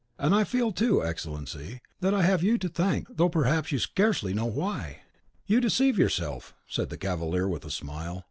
[0.17, 4.23] And I feel, too, Excellency, that I have you to thank, though, perhaps, you scarce
[4.23, 5.01] know why!"
[5.45, 8.19] "You deceive yourself," said the cavalier, with a smile.